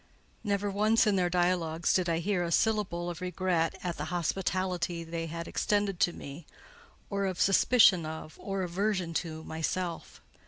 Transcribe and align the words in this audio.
Never 0.43 0.71
once 0.71 1.05
in 1.05 1.15
their 1.15 1.29
dialogues 1.29 1.93
did 1.93 2.09
I 2.09 2.17
hear 2.17 2.41
a 2.43 2.51
syllable 2.51 3.07
of 3.07 3.21
regret 3.21 3.75
at 3.83 3.97
the 3.99 4.05
hospitality 4.05 5.03
they 5.03 5.27
had 5.27 5.47
extended 5.47 5.99
to 5.99 6.11
me, 6.11 6.47
or 7.11 7.27
of 7.27 7.39
suspicion 7.39 8.03
of, 8.03 8.35
or 8.41 8.63
aversion 8.63 9.13
to, 9.13 9.43
myself. 9.43 10.19